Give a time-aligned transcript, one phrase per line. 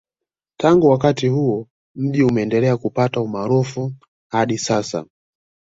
[0.57, 3.91] Tangu wakati huo mji umendelea kupata umaarufu
[4.29, 5.05] hadi sasa